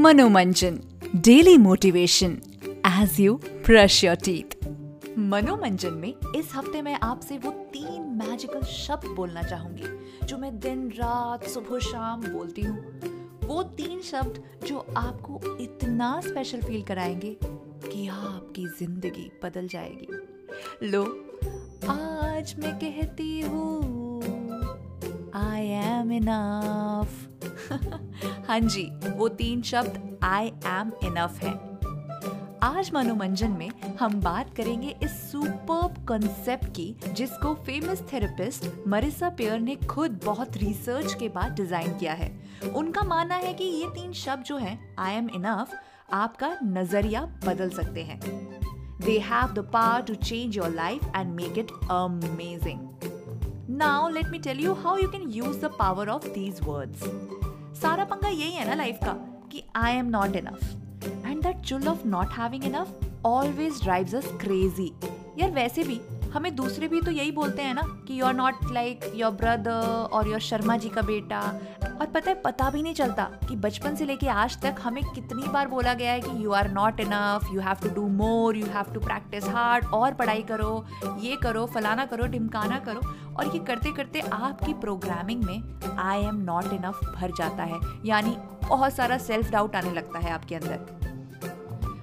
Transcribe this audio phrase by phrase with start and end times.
[0.00, 0.78] Manomanjan
[1.16, 2.36] daily motivation
[2.86, 3.34] as you
[3.66, 4.54] brush your teeth
[5.18, 9.84] Manomanjan में इस हफ़्ते मैं आपसे वो तीन मैजिकल शब्द बोलना चाहूँगी,
[10.26, 12.78] जो मैं दिन, रात, सुबह, शाम बोलती हूँ।
[13.44, 21.04] वो तीन शब्द जो आपको इतना स्पेशल फील कराएँगे कि आपकी ज़िंदगी बदल जाएगी। लो,
[21.88, 24.22] आज मैं कहती हूँ
[25.34, 27.26] आई एम इनफ
[28.46, 31.52] हाँ जी, वो तीन शब्द आई एम इनफ है।
[32.62, 39.60] आज मनोमंजन में हम बात करेंगे इस सुपर कॉन्सेप्ट की, जिसको फ़ेमस थेरेपिस्ट मरिसा पेयर
[39.60, 42.30] ने खुद बहुत रिसर्च के बाद डिज़ाइन किया है।
[42.76, 45.78] उनका मानना है कि ये तीन शब्द जो हैं आई एम इनफ
[46.12, 48.20] आपका नज़रिया बदल सकते हैं।
[49.00, 52.88] They have the power to change your life and make it amazing
[53.78, 57.39] now let me tell you how you can use the power of these words
[57.82, 59.12] सारा पंगा यही है ना लाइफ का,
[59.52, 64.26] कि I am not enough and that चुल of not having enough always drives us
[64.40, 64.92] crazy
[65.38, 66.00] यार वैसे भी
[66.32, 70.08] हमें दूसरे भी तो यही बोलते हैं ना कि you are not like your brother
[70.12, 71.40] और योर शर्मा जी का बेटा।
[72.00, 75.48] और पता है, पता भी नहीं चलता कि बचपन से लेके आज तक हमें कितनी
[75.48, 78.66] बार बोला गया है कि you are not enough you have to do more you
[78.66, 80.84] have to practice hard और पढ़ाई करो,
[81.20, 86.40] ये करो, फलाना करो, ढिमकाना करो। और ये करते करते आपकी प्रोग्रामिंग में आई एम
[86.44, 88.36] नॉट इनफ भर जाता है। यानी
[88.68, 90.78] बहुत सारा सेल्फ डाउट आने लगता है आपके अंदर।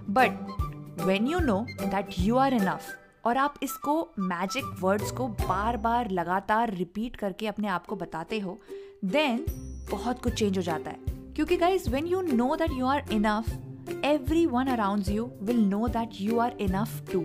[0.09, 2.95] But when you know that you are enough
[3.27, 8.39] और आप इसको मैजिक वर्ड्स को बार बार लगातार रिपीट करके अपने आप को बताते
[8.39, 8.57] हो
[9.05, 9.45] देन
[9.91, 14.03] बहुत कुछ चेंज हो जाता है। क्योंकि guys when you know that you are enough
[14.45, 17.23] everyone around you will know that you are enough too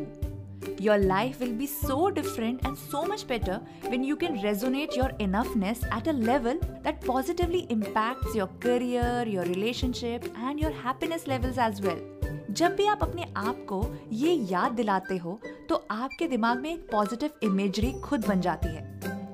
[0.81, 5.17] your life will be so different and so much better when you can resonate your
[5.21, 11.59] enoughness at a level that positively impact your career your relationship and your happiness levels
[11.59, 12.22] as well
[12.53, 16.89] जब भी आप अपने आप को ये याद दिलाते हो तो आपके दिमाग में एक
[16.91, 18.83] पॉजिटिव इमेजरी खुद बन जाती है।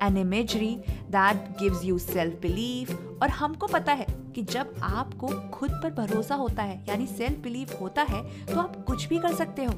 [0.03, 0.75] An imagery
[1.11, 6.35] that gives you self believe और हमको पता है कि जब आपको खुद पर भरोसा
[6.35, 9.75] होता है, यानी सेल्फ बिलीव होता है तो आप कुछ भी कर सकते हो।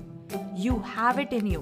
[0.59, 1.61] You have it in you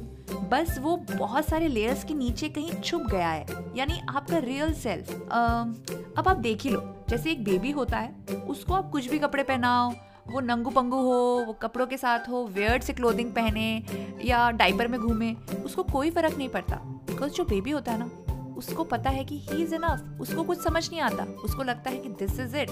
[0.50, 3.46] बस वो बहुत सारे लेयर्स के नीचे कहीं छुप गया है,
[3.76, 8.14] यानी आपका रियल सेल्फ अब आप देख ही लो, जैसे एक बेबी होता है,
[8.48, 9.92] उसको आप कुछ भी कपड़े पहनाओ
[10.30, 13.82] वो नंगू पंगू हो, वो कपड़ों के साथ हो वेयर्ड से क्लोथिंग पहने
[14.24, 15.32] या डाइपर में घूमे,
[15.64, 18.10] उसको कोई फ़र्क नहीं पड़ता। बिकॉज़ जो बेबी होता है ना,
[18.56, 21.98] उसको पता है कि ही इज़ इनफ उसको कुछ समझ नहीं आता, उसको लगता है
[21.98, 22.70] कि दिस इज़ इट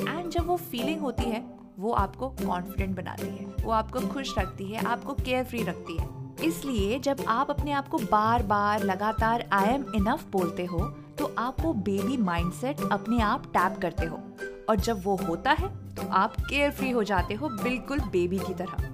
[0.00, 1.44] एंड जब वो फीलिंग होती है,
[1.78, 6.08] वो आपको कॉन्फिडेंट बनाती है, वो आपको खुश रखती है, आपको केयर फ्री रखती है।
[6.44, 10.78] इसलिए जब आप अपने आप को बार बार लगातार आई एम इनफ बोलते हो
[11.18, 14.20] तो आप वो बेबी माइंडसेट अपने आप टैप करते हो।
[14.68, 18.54] और जब वो होता है तो आप केयर फ्री हो जाते हो बिल्कुल बेबी की
[18.54, 18.86] तरह।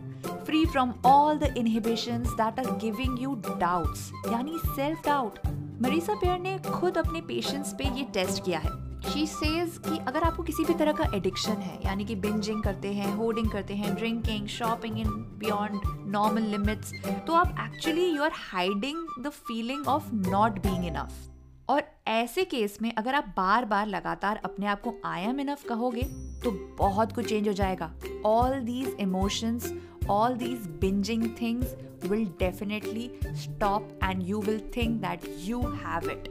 [0.45, 5.39] Free from all the inhibition that are giving you doubts यानी सेल्फ डाउट
[5.83, 10.23] मरीसा पेयर ने खुद अपने पेशेंट्स पे ये टेस्ट किया है। शी सेज कि अगर
[10.23, 13.95] आपको किसी भी तरह का एडिक्शन है, यानी कि बिंजिंग करते हैं होर्डिंग करते हैं
[13.95, 15.09] drinking shopping in
[15.41, 15.81] beyond
[16.13, 16.93] normal limits
[17.27, 21.34] तो आप actually you are hiding the feeling of not being enough
[21.69, 25.65] और ऐसे केस में अगर आप बार बार लगातार अपने आप को आई एम इनफ
[25.65, 26.03] कहोगे
[26.45, 27.93] तो बहुत कुछ चेंज हो जाएगा।
[28.27, 29.73] All these emotions
[30.11, 31.75] all these binging things
[32.05, 36.29] will definitely stop and you will think that you have it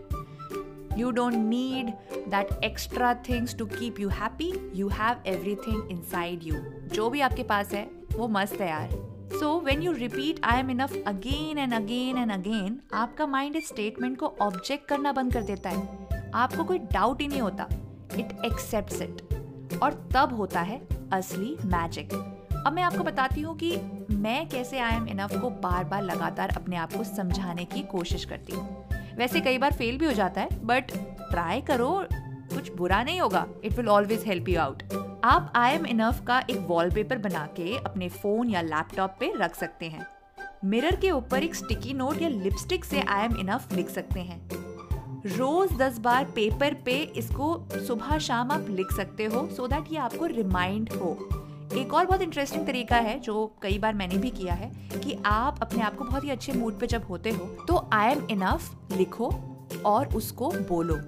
[0.97, 1.89] you don't need
[2.29, 5.23] that extra things to keep you happy you have
[5.55, 6.55] everything inside you
[6.93, 10.69] जो भी आपके पास है, वो मस्त है यार। So when you repeat I am
[10.71, 15.43] enough again and again and again आपका माइंड इस स्टेटमेंट को ऑब्जेक्ट करना बंद कर
[15.43, 17.67] देता है। आपको कोई डाउट ही नहीं होता।
[18.19, 20.81] इट एक्सेप्ट इट और तब होता है
[21.13, 22.13] असली मैजिक
[22.65, 23.75] अब मैं आपको बताती हूँ कि
[24.11, 28.25] मैं कैसे आई एम इनफ को बार बार लगातार अपने आप को समझाने की कोशिश
[28.25, 30.91] करती हूँ। वैसे कई बार फेल भी हो जाता है बट
[31.31, 31.89] ट्राई करो,
[32.53, 34.83] कुछ बुरा नहीं होगा। It will always help you out
[35.23, 39.55] आप आई एम इनफ का एक वॉलपेपर बना के अपने फ़ोन या लैपटॉप पे रख
[39.55, 40.05] सकते हैं।
[40.65, 44.39] मिरर के ऊपर एक स्टिकी नोट या लिपस्टिक से आई एम इनफ लिख सकते हैं।
[45.27, 49.91] रोज दस बार पेपर पे इसको सुबह शाम आप लिख सकते हो सो so दैट
[49.91, 51.17] ये आपको रिमाइंड हो।
[51.77, 55.61] एक और बहुत इंटरेस्टिंग तरीका है, जो कई बार मैंने भी किया है, कि आप
[55.61, 58.91] अपने आप को बहुत ही अच्छे मूड पे जब होते हो तो आई एम इनफ
[58.97, 59.33] लिखो
[59.85, 60.99] और उसको बोलो।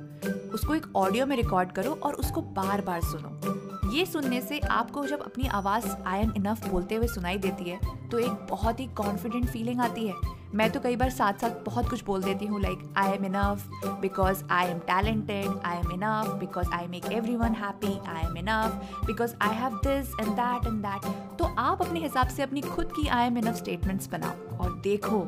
[0.54, 3.64] उसको एक ऑडियो में रिकॉर्ड करो और उसको बार बार सुनो।
[3.96, 8.10] ये सुनने से आपको जब अपनी आवाज़ आई एम इनफ बोलते हुए सुनाई देती है
[8.10, 10.14] तो एक बहुत ही कॉन्फिडेंट फीलिंग आती है।
[10.56, 13.70] मैं तो कई बार साथ साथ बहुत कुछ बोल देती हूँ like I am enough
[14.02, 19.00] because I am talented I am enough because I make everyone happy I am enough
[19.06, 21.06] because I have this and that and that
[21.40, 25.22] तो आप अपने हिसाब से अपनी खुद की आई एम इनफ स्टेटमेंट्स बनाओ और देखो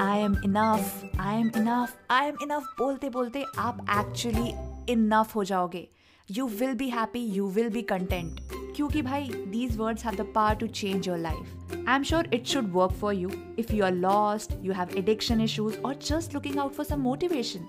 [0.00, 4.48] I am enough I am enough I am enough बोलते बोलते आप एक्चुअली
[4.92, 5.88] इनफ हो जाओगे।
[6.30, 8.40] You will be happy you will be content
[8.76, 12.46] क्योंकि भाई these words have the power to change your life I am sure it
[12.46, 16.58] should work for you if you are lost you have addiction issues और just looking
[16.58, 17.66] out for some motivation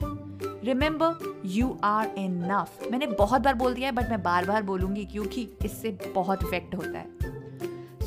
[0.63, 5.05] remember you are enough मैंने बहुत बार बोल दिया है but मैं बार बार बोलूँगी
[5.05, 7.17] क्योंकि इससे बहुत इफ़ेक्ट होता है।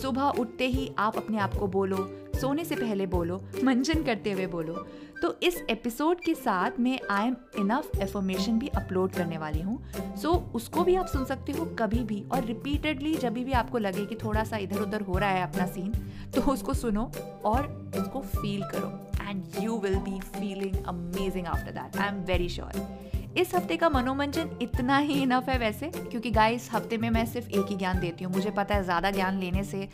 [0.00, 1.96] सुबह उठते ही आप अपने आप को बोलो
[2.40, 4.87] सोने से पहले बोलो मंजन करते हुए बोलो।
[5.22, 9.78] तो इस एपिसोड के साथ मैं आई एम इनफ एफर्मेशन भी अपलोड करने वाली हूँ।
[9.92, 13.78] सो so, उसको भी आप सुन सकते हो कभी भी और रिपीटेडली जब भी आपको
[13.78, 15.92] लगे कि थोड़ा सा इधर उधर हो रहा है अपना सीन
[16.34, 17.10] तो उसको सुनो
[17.44, 17.66] और
[17.98, 18.88] उसको फील करो।
[19.20, 22.98] And you will be feeling amazing after that I am very sure
[23.38, 27.48] इस हफ़्ते का मनोमंजन इतना ही इनफ है वैसे क्योंकि गाइस हफ़्ते में मैं सिर्फ़
[27.48, 29.88] एक ही ज्ञान देती हूँ। मुझे पता है ज़्यादा ज्ञान लेने से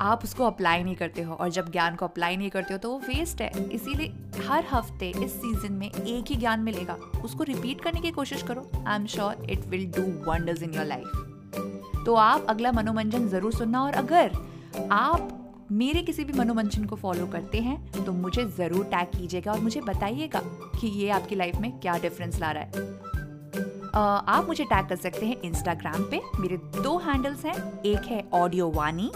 [0.00, 2.90] आप उसको अप्लाई नहीं करते हो और जब ज्ञान को अप्लाई नहीं करते हो तो
[2.90, 4.12] वो वेस्ट है। इसीलिए
[4.46, 8.70] हर हफ़्ते इस सीज़न में एक ही ज्ञान मिलेगा। उसको रिपीट करने की कोशिश करो।
[8.76, 13.52] I am sure it will do wonders in your life तो आप अगला मनोमंजन ज़रूर
[13.52, 14.32] सुनना और अगर
[14.92, 15.36] आप
[15.72, 19.80] मेरे किसी भी मनोरंजन को फॉलो करते हैं तो मुझे ज़रूर टैग कीजिएगा और मुझे
[19.80, 20.40] बताइएगा
[20.80, 24.96] कि ये आपकी लाइफ में क्या डिफरेंस ला रहा है। uh, आप मुझे टैग कर
[24.96, 29.10] सकते हैं इंस्टाग्राम पे। मेरे दो हैंडल्स हैं। एक है audio Vaani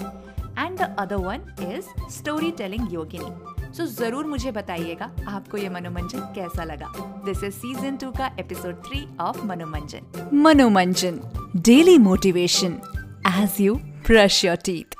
[0.58, 1.40] and the other one
[1.72, 1.86] is
[2.58, 6.92] storytelling Yogini so ज़रूर मुझे बताइएगा आपको ये मनोमंजन कैसा लगा।
[7.24, 10.30] दिस इज़ सीज़न टू का episode three of Manomanjan.
[10.42, 11.20] Manomanjan
[11.56, 12.80] daily motivation
[13.28, 13.74] as you
[14.06, 14.96] brush your teeth